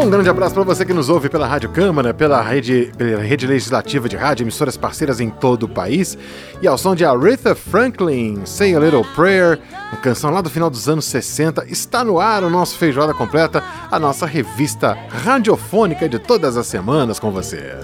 Um 0.00 0.08
grande 0.08 0.30
abraço 0.30 0.54
para 0.54 0.64
você 0.64 0.82
que 0.82 0.94
nos 0.94 1.10
ouve 1.10 1.28
pela 1.28 1.46
Rádio 1.46 1.68
Câmara, 1.68 2.14
pela 2.14 2.40
rede, 2.40 2.90
pela 2.96 3.22
rede 3.22 3.46
legislativa 3.46 4.08
de 4.08 4.16
rádio, 4.16 4.44
emissoras 4.44 4.74
parceiras 4.74 5.20
em 5.20 5.28
todo 5.28 5.64
o 5.64 5.68
país. 5.68 6.16
E 6.62 6.66
ao 6.66 6.78
som 6.78 6.94
de 6.94 7.04
Aretha 7.04 7.54
Franklin, 7.54 8.40
Say 8.46 8.74
a 8.74 8.80
Little 8.80 9.04
Prayer, 9.14 9.60
uma 9.92 10.00
canção 10.00 10.30
lá 10.30 10.40
do 10.40 10.48
final 10.48 10.70
dos 10.70 10.88
anos 10.88 11.04
60, 11.04 11.66
está 11.68 12.02
no 12.02 12.18
ar 12.18 12.42
o 12.42 12.48
nosso 12.48 12.78
Feijoada 12.78 13.12
Completa, 13.12 13.62
a 13.90 13.98
nossa 13.98 14.24
revista 14.24 14.96
radiofônica 15.22 16.08
de 16.08 16.18
todas 16.18 16.56
as 16.56 16.66
semanas 16.66 17.18
com 17.20 17.30
você. 17.30 17.74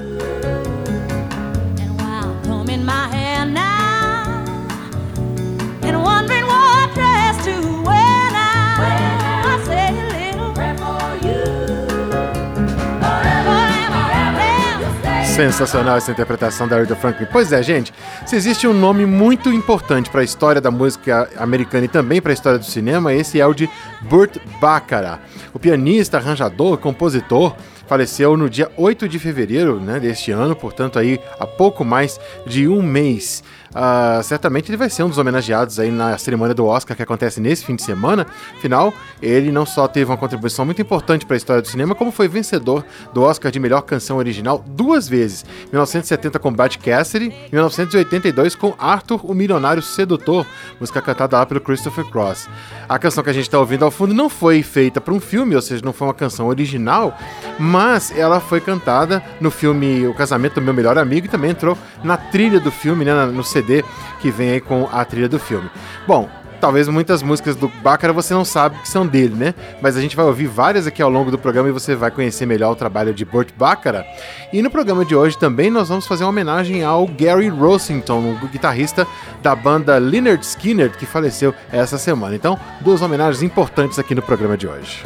Sensacional 15.36 15.98
essa 15.98 16.10
interpretação 16.10 16.66
da 16.66 16.76
Aretha 16.76 16.96
Franklin. 16.96 17.26
Pois 17.30 17.52
é, 17.52 17.62
gente, 17.62 17.92
se 18.24 18.34
existe 18.34 18.66
um 18.66 18.72
nome 18.72 19.04
muito 19.04 19.52
importante 19.52 20.08
para 20.08 20.22
a 20.22 20.24
história 20.24 20.62
da 20.62 20.70
música 20.70 21.28
americana 21.36 21.84
e 21.84 21.88
também 21.88 22.22
para 22.22 22.32
a 22.32 22.34
história 22.34 22.58
do 22.58 22.64
cinema, 22.64 23.12
esse 23.12 23.38
é 23.38 23.46
o 23.46 23.52
de 23.52 23.68
Burt 24.00 24.38
Bacharach. 24.58 25.20
O 25.52 25.58
pianista, 25.58 26.16
arranjador, 26.16 26.78
compositor, 26.78 27.54
faleceu 27.86 28.34
no 28.34 28.48
dia 28.48 28.72
8 28.78 29.06
de 29.06 29.18
fevereiro 29.18 29.78
né, 29.78 30.00
deste 30.00 30.32
ano, 30.32 30.56
portanto 30.56 30.98
aí 30.98 31.20
há 31.38 31.46
pouco 31.46 31.84
mais 31.84 32.18
de 32.46 32.66
um 32.66 32.80
mês. 32.80 33.44
Uh, 33.76 34.22
certamente 34.22 34.70
ele 34.70 34.76
vai 34.78 34.88
ser 34.88 35.02
um 35.02 35.08
dos 35.10 35.18
homenageados 35.18 35.78
aí 35.78 35.90
na 35.90 36.16
cerimônia 36.16 36.54
do 36.54 36.64
Oscar 36.64 36.96
que 36.96 37.02
acontece 37.02 37.42
nesse 37.42 37.62
fim 37.62 37.76
de 37.76 37.82
semana. 37.82 38.26
Afinal, 38.56 38.94
ele 39.20 39.52
não 39.52 39.66
só 39.66 39.86
teve 39.86 40.10
uma 40.10 40.16
contribuição 40.16 40.64
muito 40.64 40.80
importante 40.80 41.26
para 41.26 41.36
a 41.36 41.36
história 41.36 41.60
do 41.60 41.68
cinema, 41.68 41.94
como 41.94 42.10
foi 42.10 42.26
vencedor 42.26 42.82
do 43.12 43.20
Oscar 43.22 43.52
de 43.52 43.60
melhor 43.60 43.82
canção 43.82 44.16
original 44.16 44.64
duas 44.66 45.06
vezes: 45.06 45.44
1970 45.70 46.38
com 46.38 46.50
Bud 46.50 46.78
Cassidy 46.78 47.26
e 47.26 47.52
1982 47.52 48.54
com 48.54 48.74
Arthur, 48.78 49.20
o 49.30 49.34
Milionário 49.34 49.82
Sedutor, 49.82 50.46
música 50.80 51.02
cantada 51.02 51.36
lá 51.36 51.44
pelo 51.44 51.60
Christopher 51.60 52.06
Cross. 52.06 52.48
A 52.88 52.98
canção 52.98 53.22
que 53.22 53.28
a 53.28 53.34
gente 53.34 53.44
está 53.44 53.58
ouvindo 53.58 53.84
ao 53.84 53.90
fundo 53.90 54.14
não 54.14 54.30
foi 54.30 54.62
feita 54.62 55.02
para 55.02 55.12
um 55.12 55.20
filme, 55.20 55.54
ou 55.54 55.60
seja, 55.60 55.84
não 55.84 55.92
foi 55.92 56.06
uma 56.08 56.14
canção 56.14 56.46
original, 56.46 57.14
mas 57.58 58.10
ela 58.16 58.40
foi 58.40 58.62
cantada 58.62 59.22
no 59.38 59.50
filme 59.50 60.06
O 60.06 60.14
Casamento 60.14 60.54
do 60.54 60.62
Meu 60.62 60.72
Melhor 60.72 60.96
Amigo 60.96 61.26
e 61.26 61.28
também 61.28 61.50
entrou 61.50 61.76
na 62.02 62.16
trilha 62.16 62.58
do 62.58 62.70
filme, 62.70 63.04
né, 63.04 63.26
no 63.26 63.44
CD 63.44 63.65
CD 63.66 63.84
que 64.20 64.30
vem 64.30 64.50
aí 64.50 64.60
com 64.60 64.88
a 64.90 65.04
trilha 65.04 65.28
do 65.28 65.38
filme. 65.38 65.68
Bom, 66.06 66.28
talvez 66.60 66.88
muitas 66.88 67.22
músicas 67.22 67.56
do 67.56 67.68
Baccara 67.68 68.12
você 68.12 68.32
não 68.32 68.44
sabe 68.44 68.78
que 68.78 68.88
são 68.88 69.06
dele, 69.06 69.34
né? 69.34 69.54
Mas 69.82 69.96
a 69.96 70.00
gente 70.00 70.16
vai 70.16 70.24
ouvir 70.24 70.46
várias 70.46 70.86
aqui 70.86 71.02
ao 71.02 71.10
longo 71.10 71.30
do 71.30 71.38
programa 71.38 71.68
e 71.68 71.72
você 71.72 71.94
vai 71.94 72.10
conhecer 72.10 72.46
melhor 72.46 72.72
o 72.72 72.76
trabalho 72.76 73.12
de 73.12 73.24
Burt 73.24 73.50
Baccara. 73.56 74.06
E 74.52 74.62
no 74.62 74.70
programa 74.70 75.04
de 75.04 75.14
hoje 75.14 75.38
também 75.38 75.70
nós 75.70 75.88
vamos 75.88 76.06
fazer 76.06 76.24
uma 76.24 76.30
homenagem 76.30 76.82
ao 76.82 77.06
Gary 77.06 77.48
Rossington, 77.48 78.36
o 78.42 78.48
guitarrista 78.48 79.06
da 79.42 79.54
banda 79.54 79.98
Leonard 79.98 80.44
Skinner, 80.44 80.90
que 80.90 81.04
faleceu 81.04 81.54
essa 81.70 81.98
semana. 81.98 82.34
Então, 82.34 82.58
duas 82.80 83.02
homenagens 83.02 83.42
importantes 83.42 83.98
aqui 83.98 84.14
no 84.14 84.22
programa 84.22 84.56
de 84.56 84.66
hoje. 84.66 85.02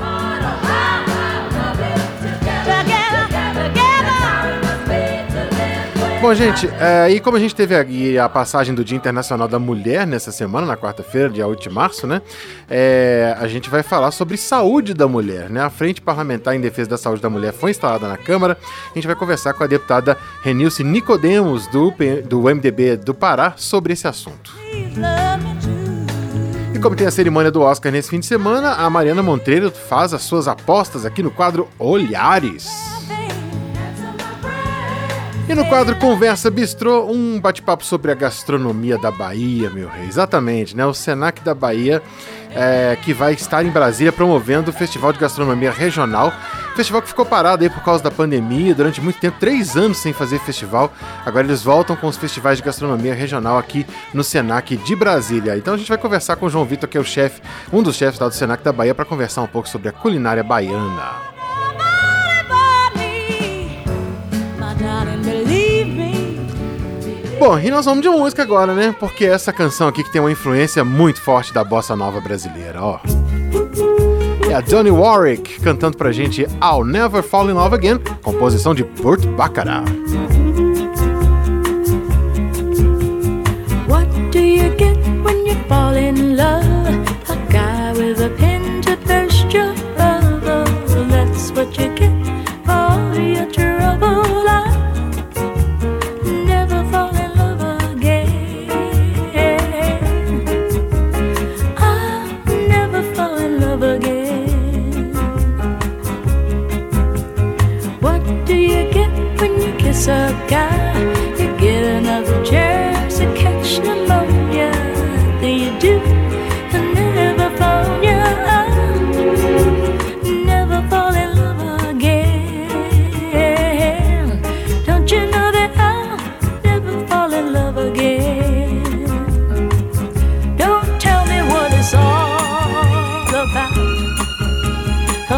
Bom, 6.30 6.34
gente, 6.36 6.68
é, 6.78 7.10
e 7.10 7.18
como 7.18 7.36
a 7.36 7.40
gente 7.40 7.56
teve 7.56 8.16
a 8.16 8.28
passagem 8.28 8.72
do 8.72 8.84
Dia 8.84 8.96
Internacional 8.96 9.48
da 9.48 9.58
Mulher 9.58 10.06
nessa 10.06 10.30
semana, 10.30 10.64
na 10.64 10.76
quarta-feira, 10.76 11.28
dia 11.28 11.44
8 11.44 11.60
de 11.60 11.68
março, 11.68 12.06
né? 12.06 12.22
É, 12.70 13.34
a 13.36 13.48
gente 13.48 13.68
vai 13.68 13.82
falar 13.82 14.12
sobre 14.12 14.36
saúde 14.36 14.94
da 14.94 15.08
mulher, 15.08 15.50
né? 15.50 15.60
A 15.60 15.68
Frente 15.68 16.00
Parlamentar 16.00 16.54
em 16.54 16.60
Defesa 16.60 16.90
da 16.90 16.96
Saúde 16.96 17.20
da 17.20 17.28
Mulher 17.28 17.52
foi 17.52 17.72
instalada 17.72 18.06
na 18.06 18.16
Câmara. 18.16 18.56
A 18.92 18.94
gente 18.94 19.08
vai 19.08 19.16
conversar 19.16 19.54
com 19.54 19.64
a 19.64 19.66
deputada 19.66 20.16
Renilce 20.40 20.84
Nicodemos, 20.84 21.66
do, 21.66 21.92
do 22.24 22.42
MDB 22.42 22.96
do 22.98 23.12
Pará, 23.12 23.54
sobre 23.56 23.94
esse 23.94 24.06
assunto. 24.06 24.54
E 26.72 26.78
como 26.78 26.94
tem 26.94 27.08
a 27.08 27.10
cerimônia 27.10 27.50
do 27.50 27.60
Oscar 27.60 27.90
nesse 27.90 28.08
fim 28.08 28.20
de 28.20 28.26
semana, 28.26 28.74
a 28.74 28.88
Mariana 28.88 29.20
Monteiro 29.20 29.72
faz 29.72 30.14
as 30.14 30.22
suas 30.22 30.46
apostas 30.46 31.04
aqui 31.04 31.24
no 31.24 31.30
quadro 31.32 31.68
Olhares. 31.76 32.70
E 35.50 35.54
no 35.56 35.66
quadro 35.66 35.96
Conversa 35.96 36.48
Bistrô, 36.48 37.10
um 37.10 37.40
bate-papo 37.40 37.84
sobre 37.84 38.12
a 38.12 38.14
gastronomia 38.14 38.96
da 38.96 39.10
Bahia, 39.10 39.68
meu 39.68 39.88
rei. 39.88 40.06
Exatamente, 40.06 40.76
né? 40.76 40.86
O 40.86 40.94
Senac 40.94 41.42
da 41.42 41.52
Bahia, 41.52 42.00
é, 42.54 42.96
que 43.02 43.12
vai 43.12 43.32
estar 43.32 43.66
em 43.66 43.68
Brasília 43.68 44.12
promovendo 44.12 44.70
o 44.70 44.72
Festival 44.72 45.12
de 45.12 45.18
Gastronomia 45.18 45.72
Regional. 45.72 46.32
Festival 46.76 47.02
que 47.02 47.08
ficou 47.08 47.26
parado 47.26 47.64
aí 47.64 47.68
por 47.68 47.82
causa 47.82 48.00
da 48.00 48.12
pandemia, 48.12 48.76
durante 48.76 49.00
muito 49.00 49.18
tempo, 49.18 49.40
três 49.40 49.76
anos 49.76 49.98
sem 49.98 50.12
fazer 50.12 50.38
festival. 50.38 50.92
Agora 51.26 51.44
eles 51.44 51.64
voltam 51.64 51.96
com 51.96 52.06
os 52.06 52.16
festivais 52.16 52.58
de 52.58 52.62
gastronomia 52.62 53.12
regional 53.12 53.58
aqui 53.58 53.84
no 54.14 54.22
Senac 54.22 54.76
de 54.76 54.94
Brasília. 54.94 55.56
Então 55.56 55.74
a 55.74 55.76
gente 55.76 55.88
vai 55.88 55.98
conversar 55.98 56.36
com 56.36 56.46
o 56.46 56.48
João 56.48 56.64
Vitor, 56.64 56.88
que 56.88 56.96
é 56.96 57.00
o 57.00 57.04
chefe, 57.04 57.42
um 57.72 57.82
dos 57.82 57.96
chefes 57.96 58.20
lá 58.20 58.28
do 58.28 58.34
Senac 58.36 58.62
da 58.62 58.72
Bahia, 58.72 58.94
para 58.94 59.04
conversar 59.04 59.42
um 59.42 59.48
pouco 59.48 59.68
sobre 59.68 59.88
a 59.88 59.92
culinária 59.92 60.44
baiana. 60.44 61.39
Bom, 67.40 67.58
e 67.58 67.70
nós 67.70 67.86
vamos 67.86 68.02
de 68.02 68.08
música 68.10 68.42
agora, 68.42 68.74
né? 68.74 68.94
Porque 69.00 69.24
essa 69.24 69.50
canção 69.50 69.88
aqui 69.88 70.04
que 70.04 70.12
tem 70.12 70.20
uma 70.20 70.30
influência 70.30 70.84
muito 70.84 71.22
forte 71.22 71.54
da 71.54 71.64
bossa 71.64 71.96
nova 71.96 72.20
brasileira, 72.20 72.82
ó. 72.82 73.00
É 74.50 74.52
a 74.52 74.60
Johnny 74.60 74.90
Warwick 74.90 75.58
cantando 75.62 75.96
pra 75.96 76.12
gente 76.12 76.42
I'll 76.62 76.84
Never 76.84 77.22
Fall 77.22 77.48
in 77.48 77.54
Love 77.54 77.76
Again, 77.76 77.98
composição 78.22 78.74
de 78.74 78.84
Burt 78.84 79.24
Bacharach. 79.24 79.90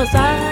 cause 0.05 0.52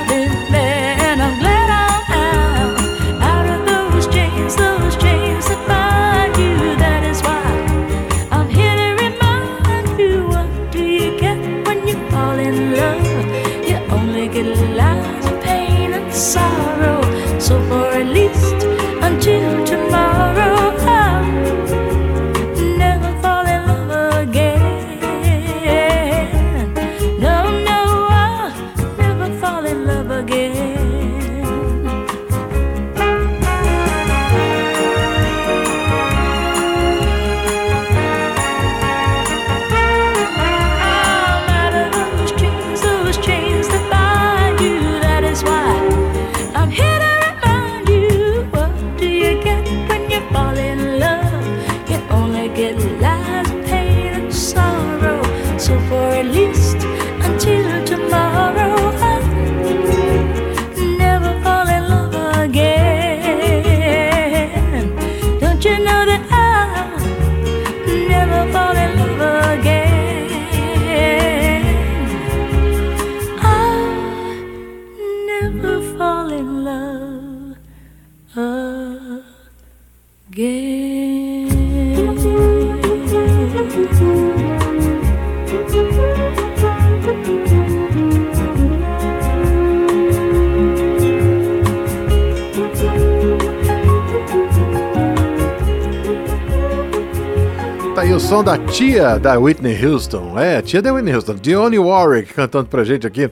aí 98.10 98.16
o 98.16 98.18
som 98.18 98.42
da 98.42 98.58
tia 98.58 99.20
da 99.20 99.38
Whitney 99.38 99.86
Houston. 99.86 100.36
É, 100.36 100.60
tia 100.60 100.82
da 100.82 100.92
Whitney 100.92 101.14
Houston. 101.14 101.34
Dionne 101.34 101.78
Warwick 101.78 102.34
cantando 102.34 102.68
pra 102.68 102.82
gente 102.82 103.06
aqui. 103.06 103.30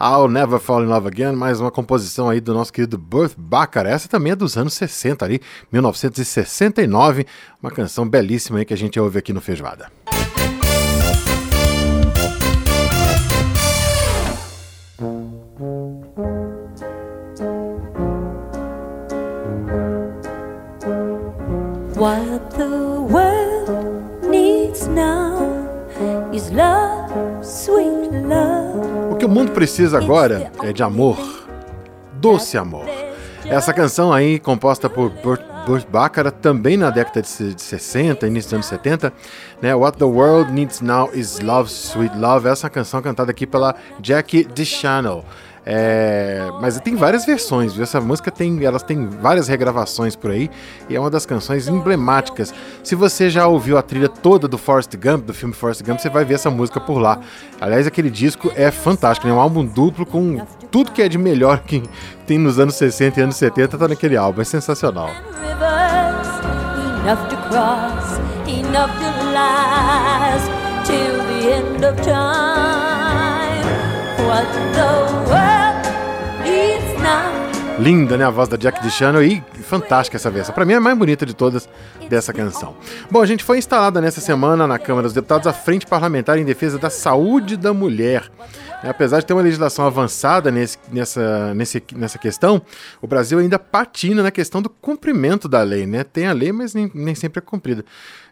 I'll 0.00 0.28
Never 0.28 0.60
Fall 0.60 0.84
in 0.84 0.86
Love 0.86 1.08
Again. 1.08 1.32
Mais 1.32 1.60
uma 1.60 1.70
composição 1.70 2.28
aí 2.28 2.40
do 2.40 2.54
nosso 2.54 2.72
querido 2.72 2.96
Burt 2.96 3.32
Bacharach. 3.36 3.92
Essa 3.92 4.08
também 4.08 4.30
é 4.30 4.36
dos 4.36 4.56
anos 4.56 4.74
60 4.74 5.24
ali, 5.24 5.40
1969. 5.72 7.26
Uma 7.60 7.72
canção 7.72 8.08
belíssima 8.08 8.60
aí 8.60 8.64
que 8.64 8.72
a 8.72 8.76
gente 8.76 9.00
ouve 9.00 9.18
aqui 9.18 9.32
no 9.32 9.40
Feijoada. 9.40 9.90
What 21.96 22.50
the 22.56 23.00
world 23.10 23.29
O 29.10 29.16
que 29.16 29.24
o 29.24 29.28
mundo 29.28 29.52
precisa 29.52 29.98
agora 29.98 30.50
é 30.62 30.72
de 30.72 30.82
amor, 30.82 31.18
doce 32.14 32.56
amor. 32.56 32.86
Essa 33.44 33.72
canção 33.72 34.12
aí, 34.12 34.38
composta 34.38 34.88
por 34.88 35.10
Burt, 35.10 35.42
Burt 35.66 35.86
Bacharach, 35.88 36.36
também 36.40 36.76
na 36.76 36.90
década 36.90 37.22
de 37.22 37.28
60, 37.28 38.26
início 38.26 38.48
dos 38.48 38.54
anos 38.54 38.66
70, 38.66 39.12
né? 39.60 39.74
What 39.74 39.98
the 39.98 40.04
World 40.04 40.52
Needs 40.52 40.80
Now 40.80 41.10
is 41.12 41.40
Love, 41.40 41.68
Sweet 41.68 42.16
Love. 42.16 42.48
Essa 42.48 42.70
canção 42.70 43.02
cantada 43.02 43.30
aqui 43.30 43.46
pela 43.46 43.74
Jackie 44.00 44.44
DeChannel. 44.44 45.24
É, 45.64 46.48
mas 46.60 46.80
tem 46.80 46.94
várias 46.94 47.26
versões, 47.26 47.74
viu? 47.74 47.82
Essa 47.82 48.00
música 48.00 48.30
tem, 48.30 48.64
elas 48.64 48.82
têm 48.82 49.08
várias 49.08 49.46
regravações 49.46 50.16
por 50.16 50.30
aí 50.30 50.50
e 50.88 50.96
é 50.96 51.00
uma 51.00 51.10
das 51.10 51.26
canções 51.26 51.68
emblemáticas. 51.68 52.54
Se 52.82 52.94
você 52.94 53.28
já 53.28 53.46
ouviu 53.46 53.76
a 53.76 53.82
trilha 53.82 54.08
toda 54.08 54.48
do 54.48 54.56
Forrest 54.56 54.96
Gump, 54.96 55.26
do 55.26 55.34
filme 55.34 55.54
Forrest 55.54 55.82
Gump, 55.82 55.98
você 55.98 56.08
vai 56.08 56.24
ver 56.24 56.34
essa 56.34 56.50
música 56.50 56.80
por 56.80 56.98
lá. 56.98 57.20
Aliás, 57.60 57.86
aquele 57.86 58.10
disco 58.10 58.50
é 58.56 58.70
fantástico, 58.70 59.26
é 59.26 59.30
né? 59.30 59.36
um 59.36 59.40
álbum 59.40 59.64
duplo 59.64 60.06
com 60.06 60.38
tudo 60.70 60.92
que 60.92 61.02
é 61.02 61.08
de 61.08 61.18
melhor 61.18 61.60
que 61.60 61.82
tem 62.26 62.38
nos 62.38 62.58
anos 62.58 62.76
60 62.76 63.20
e 63.20 63.22
anos 63.22 63.36
70 63.36 63.76
tá 63.76 63.88
naquele 63.88 64.16
álbum, 64.16 64.40
é 64.40 64.44
sensacional. 64.44 65.10
Enough 67.02 67.28
to 67.28 67.36
cross, 67.48 68.18
enough 68.46 68.90
to 68.98 69.32
last 69.32 70.50
till 70.84 71.16
the 71.16 71.54
end 71.54 71.84
of 71.84 71.96
time. 72.02 73.64
What 74.28 74.46
the 74.74 75.30
world 75.30 75.49
Linda, 77.80 78.18
né? 78.18 78.26
A 78.26 78.30
voz 78.30 78.46
da 78.46 78.58
Jack 78.58 78.82
DeChannel 78.82 79.22
e 79.22 79.42
fantástica 79.62 80.18
essa 80.18 80.30
versão. 80.30 80.54
Para 80.54 80.66
mim 80.66 80.74
é 80.74 80.76
a 80.76 80.80
mais 80.80 80.96
bonita 80.98 81.24
de 81.24 81.32
todas 81.32 81.66
dessa 82.10 82.30
canção. 82.30 82.76
Bom, 83.10 83.22
a 83.22 83.26
gente 83.26 83.42
foi 83.42 83.56
instalada 83.56 84.02
nessa 84.02 84.20
semana 84.20 84.66
na 84.66 84.78
Câmara 84.78 85.04
dos 85.04 85.14
Deputados 85.14 85.46
a 85.46 85.52
Frente 85.54 85.86
Parlamentar 85.86 86.36
em 86.38 86.44
Defesa 86.44 86.78
da 86.78 86.90
Saúde 86.90 87.56
da 87.56 87.72
Mulher. 87.72 88.30
Apesar 88.82 89.20
de 89.20 89.26
ter 89.26 89.32
uma 89.32 89.42
legislação 89.42 89.86
avançada 89.86 90.50
nesse, 90.50 90.78
nessa, 90.90 91.54
nesse, 91.54 91.82
nessa 91.94 92.18
questão, 92.18 92.60
o 93.00 93.06
Brasil 93.06 93.38
ainda 93.38 93.58
patina 93.58 94.22
na 94.22 94.30
questão 94.30 94.60
do 94.60 94.68
cumprimento 94.68 95.48
da 95.48 95.62
lei, 95.62 95.86
né? 95.86 96.04
Tem 96.04 96.26
a 96.26 96.32
lei, 96.32 96.52
mas 96.52 96.74
nem, 96.74 96.90
nem 96.94 97.14
sempre 97.14 97.38
é 97.38 97.42
cumprida. 97.42 97.84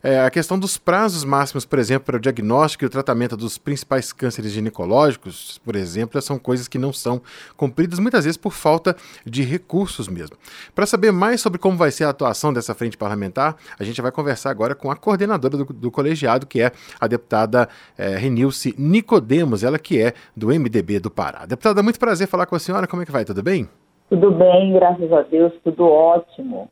É, 0.03 0.21
a 0.21 0.31
questão 0.31 0.59
dos 0.59 0.77
prazos 0.77 1.25
máximos, 1.25 1.65
por 1.65 1.79
exemplo, 1.79 2.07
para 2.07 2.17
o 2.17 2.21
diagnóstico 2.21 2.85
e 2.85 2.87
o 2.87 2.91
tratamento 2.91 3.37
dos 3.37 3.59
principais 3.59 4.13
cânceres 4.13 4.53
ginecológicos, 4.53 5.61
por 5.65 5.77
exemplo, 5.77 6.21
são 6.23 6.39
coisas 6.39 6.69
que 6.69 6.79
não 6.79 6.93
são 6.93 7.21
cumpridas 7.57 7.99
muitas 7.99 8.25
vezes 8.25 8.37
por 8.37 8.53
falta 8.53 8.97
de 9.25 9.43
recursos 9.43 10.09
mesmo. 10.09 10.37
Para 10.75 10.87
saber 10.87 11.13
mais 11.13 11.41
sobre 11.41 11.59
como 11.59 11.77
vai 11.77 11.91
ser 11.91 12.05
a 12.05 12.11
atuação 12.11 12.53
dessa 12.53 12.75
frente 12.75 12.97
parlamentar, 12.97 13.57
a 13.79 13.85
gente 13.85 14.01
vai 14.01 14.13
conversar 14.13 14.51
agora 14.51 14.75
com 14.75 14.91
a 14.91 14.97
coordenadora 14.97 15.57
do, 15.57 15.65
do 15.65 15.91
colegiado, 15.91 16.47
que 16.47 16.61
é 16.61 16.73
a 17.01 17.07
deputada 17.07 17.69
é, 17.97 18.17
Renilce 18.17 18.75
Nicodemos, 18.79 19.63
ela 19.63 19.79
que 19.79 20.01
é 20.01 20.15
do 20.37 20.49
MDB 20.49 21.01
do 21.01 21.11
Pará. 21.11 21.47
Deputada, 21.47 21.83
muito 21.83 21.99
prazer 21.99 22.29
falar 22.29 22.47
com 22.47 22.55
a 22.57 22.59
senhora. 22.59 22.87
Como 22.87 23.03
é 23.03 23.07
que 23.07 23.13
vai? 23.13 23.25
Tudo 23.25 23.43
bem? 23.43 23.69
Tudo 24.09 24.31
bem, 24.31 24.73
graças 24.73 25.13
a 25.13 25.23
Deus, 25.23 25.53
tudo 25.63 25.87
ótimo. 25.87 26.71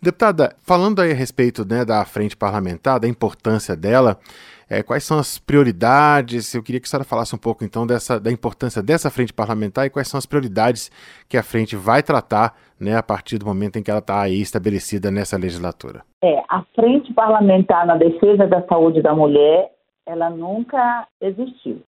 Deputada, 0.00 0.56
falando 0.66 1.00
aí 1.00 1.12
a 1.12 1.14
respeito 1.14 1.62
né, 1.68 1.84
da 1.84 2.04
frente 2.06 2.34
parlamentar, 2.34 2.98
da 2.98 3.06
importância 3.06 3.76
dela, 3.76 4.18
é, 4.68 4.82
quais 4.82 5.04
são 5.04 5.18
as 5.18 5.38
prioridades? 5.38 6.54
Eu 6.54 6.62
queria 6.62 6.80
que 6.80 6.86
a 6.86 6.88
senhora 6.88 7.04
falasse 7.04 7.34
um 7.34 7.38
pouco 7.38 7.64
então 7.64 7.86
dessa, 7.86 8.18
da 8.18 8.32
importância 8.32 8.82
dessa 8.82 9.10
frente 9.10 9.32
parlamentar 9.32 9.84
e 9.84 9.90
quais 9.90 10.08
são 10.08 10.16
as 10.16 10.24
prioridades 10.24 10.90
que 11.28 11.36
a 11.36 11.42
frente 11.42 11.76
vai 11.76 12.02
tratar 12.02 12.54
né, 12.80 12.96
a 12.96 13.02
partir 13.02 13.36
do 13.36 13.44
momento 13.44 13.78
em 13.78 13.82
que 13.82 13.90
ela 13.90 14.00
está 14.00 14.22
aí 14.22 14.40
estabelecida 14.40 15.10
nessa 15.10 15.36
legislatura. 15.36 16.02
É, 16.22 16.42
a 16.48 16.62
frente 16.74 17.12
parlamentar 17.12 17.84
na 17.86 17.96
defesa 17.96 18.46
da 18.46 18.62
saúde 18.66 19.02
da 19.02 19.14
mulher, 19.14 19.70
ela 20.06 20.30
nunca 20.30 21.06
existiu. 21.20 21.82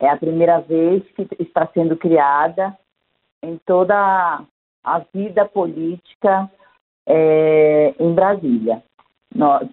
É 0.00 0.08
a 0.08 0.16
primeira 0.16 0.60
vez 0.60 1.02
que 1.14 1.28
está 1.38 1.68
sendo 1.74 1.96
criada 1.96 2.74
em 3.44 3.58
toda 3.64 4.42
a 4.82 4.98
vida 5.12 5.44
política 5.44 6.50
é, 7.06 7.94
em 7.98 8.14
Brasília. 8.14 8.82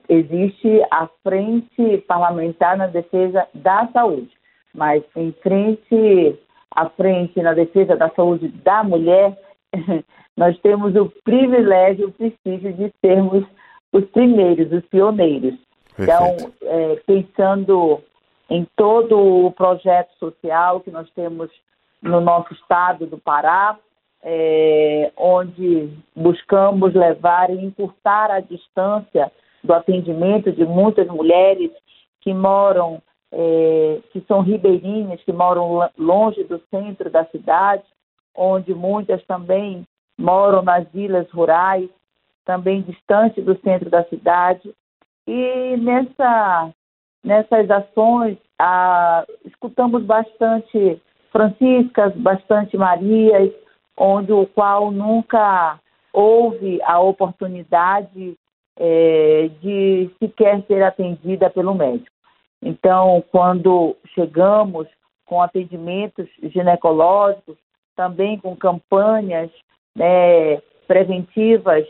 existe 0.09 0.81
a 0.91 1.07
frente 1.23 1.97
parlamentar 2.07 2.77
na 2.77 2.87
defesa 2.87 3.47
da 3.53 3.87
saúde, 3.87 4.31
mas 4.73 5.03
em 5.15 5.31
frente 5.43 6.39
à 6.73 6.89
frente 6.89 7.41
na 7.41 7.53
defesa 7.53 7.95
da 7.95 8.09
saúde 8.11 8.47
da 8.47 8.83
mulher, 8.83 9.37
nós 10.37 10.57
temos 10.59 10.95
o 10.95 11.11
privilégio, 11.23 12.07
o 12.07 12.11
prestígio 12.11 12.73
de 12.73 12.91
sermos 13.03 13.45
os 13.91 14.05
primeiros, 14.05 14.71
os 14.71 14.85
pioneiros. 14.85 15.55
Então, 15.99 16.35
Perfeito. 16.35 16.53
Então, 16.61 16.69
é, 16.71 16.95
pensando 17.05 18.01
em 18.49 18.65
todo 18.75 19.45
o 19.45 19.51
projeto 19.51 20.11
social 20.17 20.79
que 20.79 20.91
nós 20.91 21.09
temos 21.11 21.49
no 22.01 22.19
nosso 22.19 22.53
estado 22.53 23.05
do 23.05 23.17
Pará, 23.17 23.77
é, 24.23 25.11
onde 25.17 25.89
buscamos 26.15 26.93
levar 26.93 27.49
e 27.49 27.63
encurtar 27.63 28.31
a 28.31 28.39
distância 28.39 29.31
do 29.63 29.73
atendimento 29.73 30.51
de 30.51 30.65
muitas 30.65 31.07
mulheres 31.07 31.71
que 32.21 32.33
moram, 32.33 33.01
é, 33.31 33.99
que 34.11 34.21
são 34.27 34.41
ribeirinhas, 34.41 35.23
que 35.23 35.31
moram 35.31 35.89
longe 35.97 36.43
do 36.43 36.59
centro 36.69 37.09
da 37.09 37.25
cidade, 37.25 37.83
onde 38.35 38.73
muitas 38.73 39.23
também 39.25 39.85
moram 40.17 40.61
nas 40.61 40.87
vilas 40.89 41.29
rurais, 41.31 41.89
também 42.45 42.81
distante 42.81 43.41
do 43.41 43.57
centro 43.59 43.89
da 43.89 44.03
cidade. 44.05 44.73
E 45.27 45.77
nessa 45.77 46.71
nessas 47.23 47.69
ações, 47.69 48.37
ah, 48.57 49.23
escutamos 49.45 50.03
bastante 50.03 50.99
Franciscas, 51.31 52.13
bastante 52.15 52.77
Marias, 52.77 53.51
onde 53.97 54.31
o 54.31 54.45
qual 54.45 54.91
nunca 54.91 55.79
houve 56.13 56.81
a 56.83 56.99
oportunidade 56.99 58.37
é, 58.77 59.49
de 59.61 60.09
sequer 60.19 60.63
ser 60.67 60.83
atendida 60.83 61.49
pelo 61.49 61.73
médico. 61.73 62.11
Então, 62.61 63.23
quando 63.31 63.95
chegamos 64.13 64.87
com 65.25 65.41
atendimentos 65.41 66.27
ginecológicos, 66.43 67.57
também 67.95 68.37
com 68.37 68.55
campanhas 68.55 69.49
né, 69.95 70.57
preventivas 70.87 71.85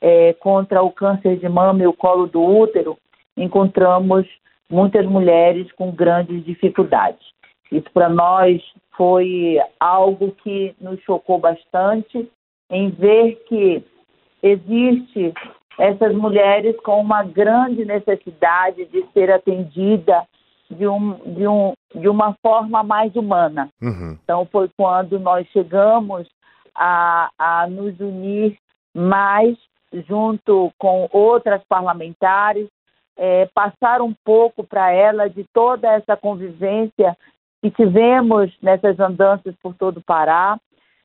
é, 0.00 0.32
contra 0.34 0.82
o 0.82 0.90
câncer 0.90 1.38
de 1.38 1.48
mama 1.48 1.82
e 1.82 1.86
o 1.86 1.92
colo 1.92 2.26
do 2.26 2.42
útero, 2.42 2.98
encontramos 3.36 4.26
muitas 4.68 5.06
mulheres 5.06 5.70
com 5.72 5.90
grandes 5.90 6.44
dificuldades. 6.44 7.31
Isso 7.72 7.90
para 7.92 8.08
nós 8.08 8.62
foi 8.96 9.58
algo 9.80 10.32
que 10.42 10.74
nos 10.78 11.00
chocou 11.00 11.38
bastante 11.38 12.30
em 12.70 12.90
ver 12.90 13.36
que 13.48 13.82
existe 14.42 15.32
essas 15.78 16.14
mulheres 16.14 16.76
com 16.82 17.00
uma 17.00 17.22
grande 17.22 17.84
necessidade 17.84 18.84
de 18.86 19.04
ser 19.12 19.30
atendida 19.30 20.26
de, 20.70 20.86
um, 20.86 21.14
de, 21.34 21.48
um, 21.48 21.72
de 21.94 22.08
uma 22.08 22.36
forma 22.42 22.82
mais 22.82 23.16
humana. 23.16 23.70
Uhum. 23.80 24.18
Então 24.22 24.46
foi 24.52 24.68
quando 24.76 25.18
nós 25.18 25.46
chegamos 25.48 26.28
a, 26.74 27.30
a 27.38 27.66
nos 27.66 27.98
unir 28.00 28.56
mais 28.94 29.56
junto 30.06 30.70
com 30.78 31.08
outras 31.10 31.62
parlamentares 31.66 32.68
é, 33.16 33.46
passar 33.54 34.00
um 34.00 34.14
pouco 34.24 34.64
para 34.64 34.90
ela 34.90 35.28
de 35.28 35.44
toda 35.52 35.88
essa 35.88 36.16
convivência 36.16 37.16
que 37.62 37.70
tivemos 37.70 38.52
nessas 38.60 38.98
andanças 38.98 39.54
por 39.62 39.74
todo 39.74 39.98
o 39.98 40.02
Pará. 40.02 40.58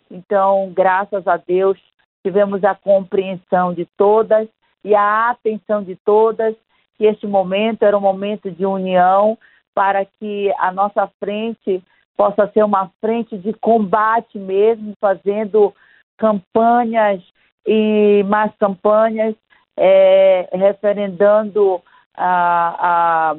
Então, 0.09 0.71
graças 0.75 1.27
a 1.27 1.37
Deus, 1.37 1.77
tivemos 2.25 2.63
a 2.63 2.73
compreensão 2.73 3.73
de 3.73 3.85
todas 3.95 4.49
e 4.83 4.95
a 4.95 5.29
atenção 5.29 5.83
de 5.83 5.95
todas, 5.97 6.55
que 6.97 7.05
este 7.05 7.27
momento 7.27 7.83
era 7.83 7.95
um 7.95 8.01
momento 8.01 8.49
de 8.49 8.65
união 8.65 9.37
para 9.75 10.03
que 10.03 10.51
a 10.57 10.71
nossa 10.71 11.07
frente 11.19 11.83
possa 12.17 12.49
ser 12.51 12.63
uma 12.63 12.91
frente 12.99 13.37
de 13.37 13.53
combate 13.53 14.39
mesmo, 14.39 14.93
fazendo 14.99 15.71
campanhas 16.17 17.21
e 17.65 18.23
mais 18.27 18.51
campanhas, 18.57 19.35
é, 19.77 20.49
referendando 20.51 21.79
a, 22.15 22.75
a, 22.79 23.35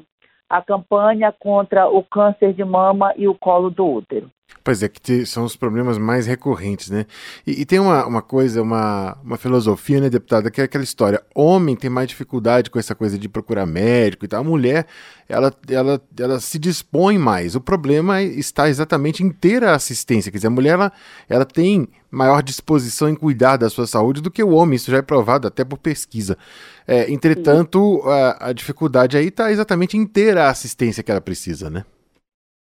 a 0.49 0.63
campanha 0.63 1.33
contra 1.33 1.89
o 1.89 2.03
câncer 2.03 2.53
de 2.53 2.65
mama 2.65 3.13
e 3.17 3.29
o 3.29 3.35
colo 3.35 3.71
do 3.71 3.87
útero. 3.87 4.31
Pois 4.69 4.83
é, 4.83 4.89
que 4.89 5.25
são 5.25 5.45
os 5.45 5.57
problemas 5.57 5.97
mais 5.97 6.27
recorrentes, 6.27 6.91
né? 6.91 7.07
E, 7.47 7.63
e, 7.63 7.65
tem 7.65 7.79
uma, 7.79 8.05
uma 8.07 8.21
coisa, 8.21 8.61
uma, 8.61 9.17
uma 9.25 9.37
filosofia, 9.39 10.01
né, 10.01 10.11
deputada, 10.11 10.51
que 10.51 10.61
é 10.61 10.65
aquela 10.65 10.85
história: 10.85 11.23
homem 11.35 11.77
tem 11.77 11.89
mais 11.89 12.09
dificuldade 12.09 12.71
com 12.71 12.79
essa 12.79 12.95
coisa 12.95 13.19
de 13.19 13.29
procurar 13.29 13.65
médico 13.65 14.25
e 14.25 14.29
tal. 14.29 14.41
A 14.41 14.45
mulher, 14.45 14.87
ela, 15.29 15.55
ela, 15.69 16.01
ela 16.19 16.41
se 16.41 16.59
dispõe 16.59 17.17
mais. 17.17 17.55
O 17.55 17.61
problema 17.61 18.23
está 18.23 18.69
exatamente 18.69 19.23
em 19.23 19.31
ter 19.31 19.65
a 19.65 19.75
assistência. 19.75 20.31
Quer 20.31 20.39
dizer, 20.39 20.49
a 20.49 20.51
mulher, 20.51 20.75
ela, 20.75 20.93
ela 21.29 21.45
tem 21.47 21.89
maior 22.11 22.43
disposição 22.43 23.09
em 23.09 23.15
cuidar 23.15 23.57
da 23.57 23.71
sua 23.71 23.87
saúde 23.87 24.21
do 24.21 24.31
que 24.31 24.43
o 24.43 24.51
homem. 24.51 24.77
Isso 24.77 24.91
já 24.91 24.99
é 24.99 25.03
provado 25.03 25.47
até 25.47 25.65
por 25.65 25.79
pesquisa. 25.79 26.37
É, 26.87 27.11
entretanto, 27.11 28.03
a, 28.05 28.49
a 28.49 28.53
dificuldade 28.53 29.17
aí 29.17 29.29
está 29.29 29.51
exatamente 29.51 29.97
em 29.97 30.07
ter 30.07 30.37
a 30.37 30.51
assistência 30.51 31.03
que 31.03 31.11
ela 31.11 31.21
precisa, 31.21 31.71
né? 31.71 31.85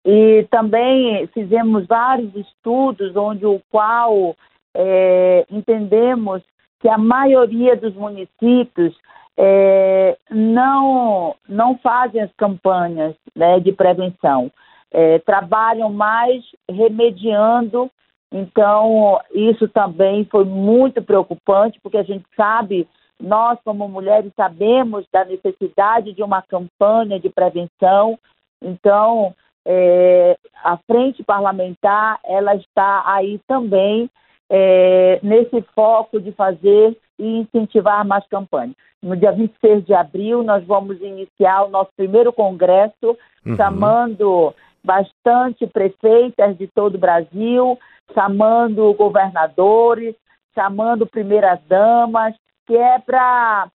E 0.09 0.47
também 0.49 1.27
fizemos 1.33 1.85
vários 1.85 2.33
estudos 2.33 3.13
onde 3.17 3.45
o 3.45 3.61
qual 3.69 4.37
é, 4.73 5.45
entendemos 5.51 6.41
que 6.79 6.87
a 6.87 6.97
maioria 6.97 7.75
dos 7.75 7.93
municípios 7.93 8.95
é, 9.35 10.17
não, 10.31 11.35
não 11.45 11.77
fazem 11.79 12.21
as 12.21 12.31
campanhas 12.37 13.15
né, 13.35 13.59
de 13.59 13.73
prevenção, 13.73 14.49
é, 14.93 15.19
trabalham 15.19 15.91
mais 15.91 16.41
remediando. 16.71 17.91
Então, 18.31 19.19
isso 19.33 19.67
também 19.67 20.23
foi 20.31 20.45
muito 20.45 21.01
preocupante, 21.01 21.81
porque 21.83 21.97
a 21.97 22.03
gente 22.03 22.25
sabe, 22.33 22.87
nós 23.21 23.59
como 23.65 23.89
mulheres 23.89 24.31
sabemos 24.37 25.05
da 25.11 25.25
necessidade 25.25 26.13
de 26.13 26.23
uma 26.23 26.41
campanha 26.41 27.19
de 27.19 27.29
prevenção. 27.29 28.17
Então, 28.61 29.35
é, 29.69 30.37
a 30.63 30.77
frente 30.77 31.21
parlamentar 31.23 32.19
ela 32.23 32.55
está 32.55 33.03
aí 33.05 33.37
também 33.45 34.09
é, 34.49 35.19
nesse 35.21 35.61
foco 35.75 36.21
de 36.21 36.31
fazer 36.31 36.97
e 37.19 37.39
incentivar 37.39 38.05
mais 38.05 38.25
campanhas. 38.27 38.75
No 39.03 39.15
dia 39.15 39.33
26 39.33 39.85
de 39.85 39.93
abril, 39.93 40.41
nós 40.41 40.65
vamos 40.65 41.01
iniciar 41.01 41.65
o 41.65 41.69
nosso 41.69 41.91
primeiro 41.97 42.31
congresso, 42.31 43.17
uhum. 43.45 43.57
chamando 43.57 44.55
bastante 44.83 45.67
prefeitas 45.67 46.57
de 46.57 46.67
todo 46.67 46.95
o 46.95 46.99
Brasil, 46.99 47.77
chamando 48.13 48.93
governadores, 48.93 50.15
chamando 50.55 51.05
primeiras 51.05 51.59
damas, 51.67 52.33
que 52.65 52.75
é 52.75 52.99
para 52.99 53.69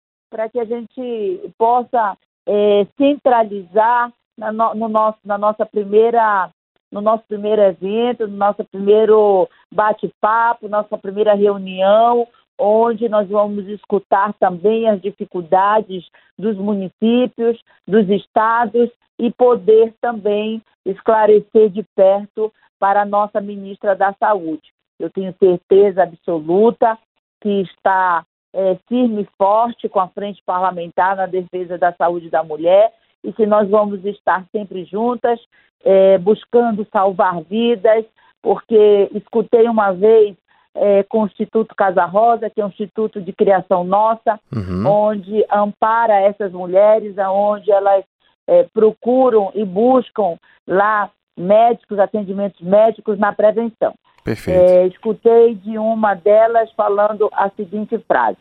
que 0.51 0.59
a 0.59 0.65
gente 0.65 1.51
possa 1.57 2.17
é, 2.47 2.87
centralizar 2.97 4.11
na, 4.41 4.51
no, 4.51 4.73
no 4.73 4.89
nosso, 4.89 5.19
na 5.23 5.37
nossa 5.37 5.65
primeira 5.65 6.49
no 6.91 6.99
nosso 6.99 7.23
primeiro 7.25 7.61
evento, 7.61 8.27
no 8.27 8.35
nosso 8.35 8.65
primeiro 8.65 9.47
bate-papo, 9.73 10.67
nossa 10.67 10.97
primeira 10.97 11.33
reunião, 11.33 12.27
onde 12.59 13.07
nós 13.07 13.29
vamos 13.29 13.65
escutar 13.69 14.33
também 14.33 14.89
as 14.89 15.01
dificuldades 15.01 16.05
dos 16.37 16.57
municípios, 16.57 17.57
dos 17.87 18.09
estados 18.09 18.89
e 19.17 19.31
poder 19.31 19.93
também 20.01 20.61
esclarecer 20.85 21.69
de 21.69 21.81
perto 21.95 22.51
para 22.77 23.03
a 23.03 23.05
nossa 23.05 23.39
ministra 23.39 23.95
da 23.95 24.13
Saúde. 24.19 24.73
Eu 24.99 25.09
tenho 25.09 25.33
certeza 25.39 26.03
absoluta 26.03 26.97
que 27.39 27.61
está 27.61 28.25
é, 28.53 28.77
firme 28.89 29.21
e 29.21 29.29
forte 29.37 29.87
com 29.87 30.01
a 30.01 30.09
frente 30.09 30.43
parlamentar 30.45 31.15
na 31.15 31.25
defesa 31.25 31.77
da 31.77 31.93
saúde 31.93 32.29
da 32.29 32.43
mulher 32.43 32.91
e 33.23 33.31
que 33.31 33.45
nós 33.45 33.69
vamos 33.69 34.03
estar 34.05 34.45
sempre 34.51 34.85
juntas, 34.85 35.39
é, 35.83 36.17
buscando 36.17 36.85
salvar 36.91 37.41
vidas, 37.43 38.05
porque 38.41 39.09
escutei 39.13 39.67
uma 39.67 39.91
vez 39.91 40.35
é, 40.73 41.03
com 41.03 41.23
o 41.23 41.25
Instituto 41.25 41.75
Casa 41.75 42.05
Rosa, 42.05 42.49
que 42.49 42.61
é 42.61 42.65
um 42.65 42.69
instituto 42.69 43.21
de 43.21 43.33
criação 43.33 43.83
nossa, 43.83 44.39
uhum. 44.53 44.87
onde 44.87 45.45
ampara 45.51 46.19
essas 46.21 46.51
mulheres, 46.51 47.15
onde 47.17 47.71
elas 47.71 48.03
é, 48.47 48.63
procuram 48.73 49.51
e 49.53 49.63
buscam 49.65 50.37
lá 50.67 51.09
médicos, 51.37 51.99
atendimentos 51.99 52.59
médicos 52.61 53.17
na 53.19 53.33
prevenção. 53.33 53.93
Perfeito. 54.23 54.59
É, 54.59 54.87
escutei 54.87 55.55
de 55.55 55.77
uma 55.77 56.13
delas 56.13 56.71
falando 56.73 57.29
a 57.33 57.49
seguinte 57.49 57.97
frase: 58.07 58.37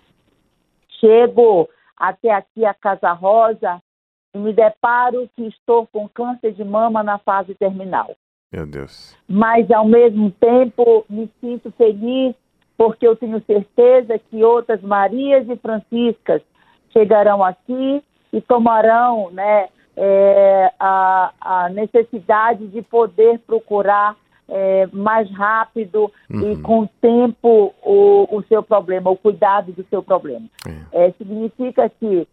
Chego 1.00 1.68
até 1.96 2.30
aqui 2.30 2.64
a 2.64 2.74
Casa 2.74 3.12
Rosa 3.12 3.80
e 4.34 4.38
me 4.38 4.52
deparo 4.52 5.28
que 5.36 5.46
estou 5.46 5.86
com 5.86 6.08
câncer 6.08 6.52
de 6.52 6.64
mama 6.64 7.02
na 7.02 7.18
fase 7.18 7.54
terminal. 7.54 8.14
Meu 8.52 8.66
Deus. 8.66 9.16
Mas, 9.28 9.70
ao 9.70 9.84
mesmo 9.84 10.30
tempo, 10.32 11.04
me 11.08 11.30
sinto 11.40 11.70
feliz 11.72 12.34
porque 12.76 13.06
eu 13.06 13.14
tenho 13.14 13.42
certeza 13.44 14.18
que 14.18 14.42
outras 14.42 14.80
Marias 14.80 15.46
e 15.48 15.56
Franciscas 15.56 16.40
chegarão 16.92 17.44
aqui 17.44 18.02
e 18.32 18.40
tomarão 18.40 19.30
né, 19.30 19.68
é, 19.96 20.72
a, 20.80 21.32
a, 21.40 21.68
necessidade 21.68 22.66
de 22.68 22.80
poder 22.80 23.38
procurar 23.40 24.16
é, 24.48 24.88
mais 24.92 25.30
rápido 25.30 26.10
uhum. 26.30 26.52
e 26.52 26.56
com 26.62 26.86
tempo 27.00 27.74
o, 27.82 28.36
o, 28.36 28.42
seu 28.44 28.62
problema, 28.62 29.10
o 29.10 29.16
cuidado 29.16 29.72
do 29.72 29.84
seu 29.90 30.02
problema. 30.02 30.46
É. 30.92 31.06
é 31.06 31.12
significa 31.12 31.88
que 31.88 32.26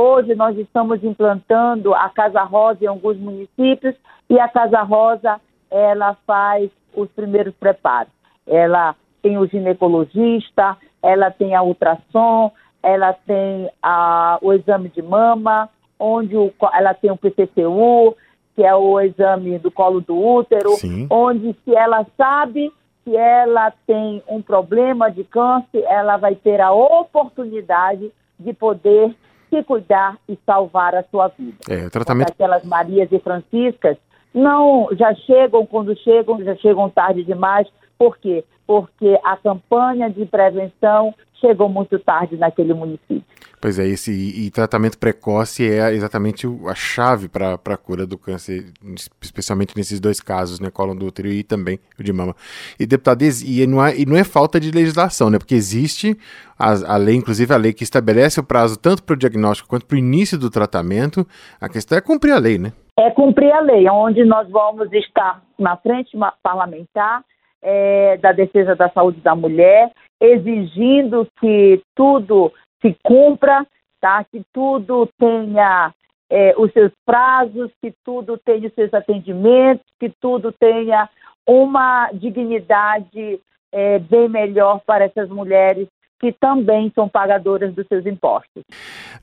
Hoje 0.00 0.36
nós 0.36 0.56
estamos 0.56 1.02
implantando 1.02 1.92
a 1.92 2.08
Casa 2.08 2.44
Rosa 2.44 2.84
em 2.84 2.86
alguns 2.86 3.16
municípios 3.16 3.96
e 4.30 4.38
a 4.38 4.46
Casa 4.46 4.80
Rosa 4.82 5.40
ela 5.68 6.16
faz 6.24 6.70
os 6.94 7.10
primeiros 7.10 7.52
preparos. 7.56 8.12
Ela 8.46 8.94
tem 9.20 9.38
o 9.38 9.46
ginecologista, 9.48 10.76
ela 11.02 11.32
tem 11.32 11.56
a 11.56 11.64
ultrassom, 11.64 12.52
ela 12.80 13.12
tem 13.12 13.68
a, 13.82 14.38
o 14.40 14.52
exame 14.52 14.88
de 14.88 15.02
mama, 15.02 15.68
onde 15.98 16.36
o, 16.36 16.52
ela 16.72 16.94
tem 16.94 17.10
o 17.10 17.16
PCCU, 17.16 18.16
que 18.54 18.62
é 18.62 18.72
o 18.76 19.00
exame 19.00 19.58
do 19.58 19.68
colo 19.68 20.00
do 20.00 20.16
útero, 20.16 20.76
Sim. 20.76 21.08
onde 21.10 21.56
se 21.64 21.74
ela 21.74 22.06
sabe 22.16 22.72
que 23.04 23.16
ela 23.16 23.72
tem 23.84 24.22
um 24.28 24.40
problema 24.40 25.10
de 25.10 25.24
câncer, 25.24 25.82
ela 25.88 26.16
vai 26.16 26.36
ter 26.36 26.60
a 26.60 26.70
oportunidade 26.70 28.12
de 28.38 28.52
poder 28.52 29.12
se 29.48 29.62
cuidar 29.62 30.16
e 30.28 30.38
salvar 30.44 30.94
a 30.94 31.04
sua 31.04 31.28
vida. 31.28 31.56
É, 31.68 31.86
o 31.86 31.90
tratamento... 31.90 32.30
Aquelas 32.30 32.64
Marias 32.64 33.10
e 33.12 33.18
Franciscas 33.18 33.96
não 34.32 34.88
já 34.92 35.14
chegam 35.14 35.66
quando 35.66 35.96
chegam, 35.98 36.42
já 36.42 36.54
chegam 36.56 36.88
tarde 36.90 37.24
demais. 37.24 37.66
Por 37.98 38.18
quê? 38.18 38.44
Porque 38.66 39.18
a 39.24 39.36
campanha 39.36 40.10
de 40.10 40.24
prevenção 40.26 41.14
chegou 41.40 41.68
muito 41.68 41.98
tarde 41.98 42.36
naquele 42.36 42.74
município. 42.74 43.24
Pois 43.60 43.78
é, 43.78 43.86
esse 43.86 44.12
e, 44.12 44.50
tratamento 44.50 44.98
precoce 44.98 45.68
é 45.68 45.92
exatamente 45.92 46.46
a 46.66 46.74
chave 46.74 47.28
para 47.28 47.54
a 47.54 47.76
cura 47.76 48.06
do 48.06 48.16
câncer, 48.16 48.72
especialmente 49.20 49.76
nesses 49.76 49.98
dois 49.98 50.20
casos, 50.20 50.60
né, 50.60 50.70
colo 50.70 50.94
do 50.94 51.06
útero 51.06 51.28
e 51.28 51.42
também 51.42 51.80
o 51.98 52.02
de 52.02 52.12
mama. 52.12 52.34
E 52.78 52.86
deputado, 52.86 53.22
e 53.22 53.66
não 53.66 53.84
é, 53.84 53.96
e 53.96 54.06
não 54.06 54.16
é 54.16 54.22
falta 54.22 54.60
de 54.60 54.70
legislação, 54.70 55.28
né, 55.28 55.38
porque 55.38 55.54
existe 55.54 56.16
a, 56.58 56.94
a 56.94 56.96
lei, 56.96 57.16
inclusive 57.16 57.52
a 57.52 57.56
lei 57.56 57.72
que 57.72 57.82
estabelece 57.82 58.38
o 58.38 58.44
prazo 58.44 58.78
tanto 58.78 59.02
para 59.02 59.14
o 59.14 59.18
diagnóstico 59.18 59.68
quanto 59.68 59.86
para 59.86 59.96
o 59.96 59.98
início 59.98 60.38
do 60.38 60.50
tratamento. 60.50 61.26
A 61.60 61.68
questão 61.68 61.98
é 61.98 62.00
cumprir 62.00 62.32
a 62.32 62.38
lei, 62.38 62.58
né? 62.58 62.72
É 62.96 63.10
cumprir 63.10 63.50
a 63.52 63.60
lei, 63.60 63.88
onde 63.88 64.24
nós 64.24 64.48
vamos 64.50 64.92
estar 64.92 65.42
na 65.58 65.76
frente 65.76 66.16
parlamentar 66.42 67.24
é, 67.62 68.16
da 68.18 68.32
defesa 68.32 68.74
da 68.74 68.88
saúde 68.90 69.20
da 69.20 69.34
mulher, 69.34 69.90
exigindo 70.20 71.26
que 71.40 71.80
tudo 71.94 72.52
se 72.80 72.96
cumpra, 73.02 73.66
tá? 74.00 74.24
que 74.24 74.42
tudo 74.52 75.08
tenha 75.18 75.92
é, 76.30 76.54
os 76.56 76.72
seus 76.72 76.92
prazos, 77.04 77.70
que 77.82 77.92
tudo 78.04 78.38
tenha 78.38 78.68
os 78.68 78.74
seus 78.74 78.92
atendimentos, 78.92 79.84
que 79.98 80.10
tudo 80.20 80.52
tenha 80.52 81.08
uma 81.46 82.10
dignidade 82.12 83.40
é, 83.72 83.98
bem 83.98 84.28
melhor 84.28 84.80
para 84.86 85.04
essas 85.04 85.28
mulheres 85.28 85.88
que 86.20 86.32
também 86.32 86.90
são 86.94 87.08
pagadoras 87.08 87.72
dos 87.74 87.86
seus 87.86 88.04
impostos. 88.04 88.64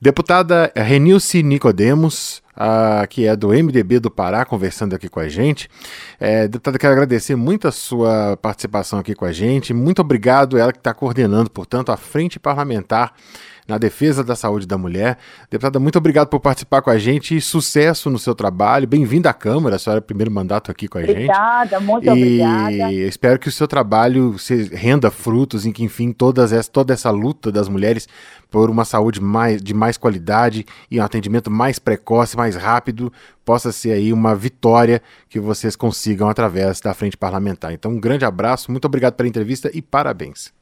Deputada 0.00 0.72
Renilce 0.74 1.42
Nicodemos, 1.42 2.42
que 3.08 3.26
é 3.26 3.36
do 3.36 3.48
MDB 3.48 4.00
do 4.00 4.10
Pará, 4.10 4.44
conversando 4.44 4.94
aqui 4.94 5.08
com 5.08 5.20
a 5.20 5.28
gente. 5.28 5.68
É, 6.18 6.48
deputada, 6.48 6.78
quero 6.78 6.92
agradecer 6.92 7.36
muito 7.36 7.68
a 7.68 7.72
sua 7.72 8.36
participação 8.36 8.98
aqui 8.98 9.14
com 9.14 9.24
a 9.24 9.32
gente. 9.32 9.74
Muito 9.74 10.00
obrigado, 10.00 10.58
ela 10.58 10.72
que 10.72 10.78
está 10.78 10.94
coordenando, 10.94 11.50
portanto, 11.50 11.90
a 11.90 11.96
Frente 11.96 12.38
Parlamentar 12.38 13.12
na 13.66 13.78
defesa 13.78 14.22
da 14.22 14.36
saúde 14.36 14.66
da 14.66 14.78
mulher. 14.78 15.18
Deputada, 15.50 15.80
muito 15.80 15.96
obrigado 15.96 16.28
por 16.28 16.38
participar 16.38 16.82
com 16.82 16.90
a 16.90 16.98
gente 16.98 17.36
e 17.36 17.40
sucesso 17.40 18.08
no 18.08 18.18
seu 18.18 18.34
trabalho. 18.34 18.86
Bem-vinda 18.86 19.28
à 19.28 19.34
Câmara, 19.34 19.76
a 19.76 19.78
senhora 19.78 19.98
é 19.98 20.02
o 20.02 20.04
primeiro 20.04 20.30
mandato 20.30 20.70
aqui 20.70 20.86
com 20.86 20.98
a 20.98 21.02
obrigada, 21.02 21.20
gente. 21.20 21.30
Obrigada, 21.30 21.80
muito 21.80 22.06
e 22.06 22.10
obrigada. 22.10 22.92
espero 22.92 23.38
que 23.38 23.48
o 23.48 23.52
seu 23.52 23.66
trabalho 23.66 24.38
se 24.38 24.74
renda 24.74 25.10
frutos 25.10 25.66
em 25.66 25.72
que, 25.72 25.82
enfim, 25.82 26.12
todas 26.12 26.52
essa, 26.52 26.70
toda 26.70 26.94
essa 26.94 27.10
luta 27.10 27.50
das 27.50 27.68
mulheres 27.68 28.08
por 28.50 28.70
uma 28.70 28.84
saúde 28.84 29.20
mais, 29.20 29.60
de 29.60 29.74
mais 29.74 29.96
qualidade 29.96 30.64
e 30.88 31.00
um 31.00 31.02
atendimento 31.02 31.50
mais 31.50 31.78
precoce, 31.78 32.36
mais 32.36 32.45
rápido, 32.54 33.12
possa 33.44 33.72
ser 33.72 33.92
aí 33.92 34.12
uma 34.12 34.34
vitória 34.36 35.00
que 35.28 35.40
vocês 35.40 35.74
consigam 35.74 36.28
através 36.28 36.80
da 36.80 36.94
frente 36.94 37.16
parlamentar. 37.16 37.72
Então, 37.72 37.90
um 37.90 38.00
grande 38.00 38.24
abraço, 38.24 38.70
muito 38.70 38.84
obrigado 38.84 39.14
pela 39.14 39.28
entrevista 39.28 39.70
e 39.74 39.82
parabéns. 39.82 40.54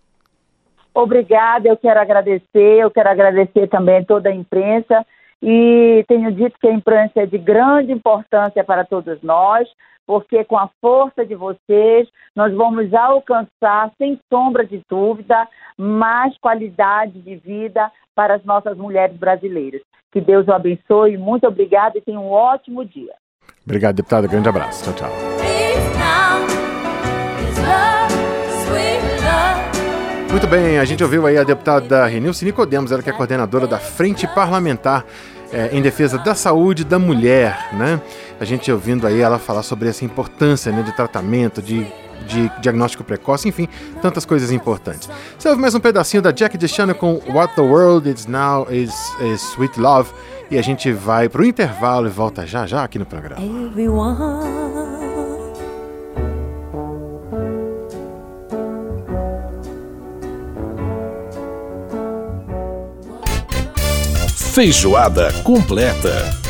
Obrigada, 0.94 1.68
eu 1.68 1.76
quero 1.76 2.00
agradecer, 2.00 2.78
eu 2.78 2.90
quero 2.90 3.08
agradecer 3.08 3.66
também 3.68 4.04
toda 4.04 4.28
a 4.28 4.34
imprensa 4.34 5.04
e 5.42 6.04
tenho 6.06 6.30
dito 6.32 6.56
que 6.58 6.68
a 6.68 6.72
imprensa 6.72 7.20
é 7.20 7.26
de 7.26 7.36
grande 7.36 7.92
importância 7.92 8.62
para 8.62 8.84
todos 8.84 9.20
nós, 9.20 9.68
porque 10.06 10.44
com 10.44 10.56
a 10.56 10.70
força 10.80 11.26
de 11.26 11.34
vocês 11.34 12.08
nós 12.34 12.54
vamos 12.54 12.94
alcançar, 12.94 13.90
sem 13.98 14.18
sombra 14.32 14.64
de 14.64 14.80
dúvida, 14.88 15.48
mais 15.76 16.36
qualidade 16.38 17.20
de 17.20 17.36
vida 17.36 17.90
para 18.14 18.34
as 18.34 18.44
nossas 18.44 18.76
mulheres 18.76 19.16
brasileiras. 19.16 19.82
Que 20.12 20.20
Deus 20.20 20.46
o 20.46 20.52
abençoe, 20.52 21.16
muito 21.16 21.46
obrigada 21.46 21.98
e 21.98 22.00
tenha 22.00 22.20
um 22.20 22.30
ótimo 22.30 22.84
dia. 22.84 23.12
Obrigado, 23.64 23.96
deputada. 23.96 24.26
Grande 24.26 24.48
abraço. 24.48 24.84
Tchau, 24.84 24.94
tchau. 24.94 25.34
Muito 30.30 30.48
bem, 30.48 30.78
a 30.78 30.84
gente 30.84 31.02
ouviu 31.02 31.26
aí 31.26 31.38
a 31.38 31.44
deputada 31.44 32.04
Renilce 32.06 32.44
Nicodemos, 32.44 32.90
ela 32.90 33.02
que 33.02 33.08
é 33.08 33.12
coordenadora 33.12 33.68
da 33.68 33.78
Frente 33.78 34.26
Parlamentar 34.26 35.04
é, 35.52 35.68
em 35.72 35.80
Defesa 35.80 36.18
da 36.18 36.34
Saúde 36.34 36.84
da 36.84 36.98
Mulher, 36.98 37.72
né? 37.72 38.00
A 38.40 38.44
gente 38.44 38.70
ouvindo 38.72 39.06
aí 39.06 39.20
ela 39.20 39.38
falar 39.38 39.62
sobre 39.62 39.88
essa 39.88 40.04
importância 40.04 40.72
né, 40.72 40.82
de 40.82 40.94
tratamento, 40.94 41.62
de, 41.62 41.86
de 42.26 42.50
diagnóstico 42.60 43.04
precoce, 43.04 43.48
enfim, 43.48 43.68
tantas 44.00 44.24
coisas 44.24 44.50
importantes. 44.50 45.08
Você 45.38 45.48
ouve 45.48 45.60
mais 45.60 45.74
um 45.74 45.80
pedacinho 45.80 46.22
da 46.22 46.30
Jack 46.30 46.56
DeShannon 46.56 46.94
com 46.94 47.20
What 47.28 47.54
the 47.54 47.62
World 47.62 48.08
Is 48.08 48.26
Now 48.26 48.66
Is, 48.70 48.92
is 49.20 49.42
Sweet 49.52 49.78
Love 49.78 50.10
e 50.50 50.58
a 50.58 50.62
gente 50.62 50.92
vai 50.92 51.28
pro 51.28 51.44
intervalo 51.44 52.06
e 52.06 52.10
volta 52.10 52.46
já 52.46 52.66
já 52.66 52.84
aqui 52.84 52.98
no 52.98 53.06
programa. 53.06 53.42
Everyone. 53.44 54.64
Feijoada 64.54 65.32
completa. 65.42 66.43